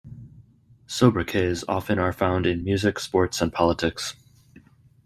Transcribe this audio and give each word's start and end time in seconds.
Sobriquets 0.87 1.63
often 1.67 1.99
are 1.99 2.11
found 2.11 2.47
in 2.47 2.63
music, 2.63 2.97
sports, 2.97 3.39
and 3.39 3.53
politics. 3.53 4.15